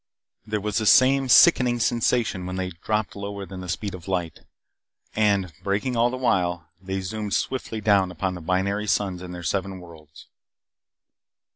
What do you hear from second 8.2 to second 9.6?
the binary suns and their